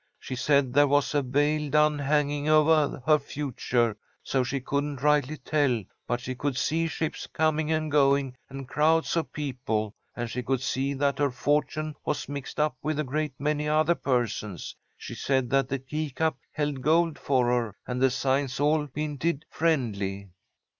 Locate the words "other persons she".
13.69-15.13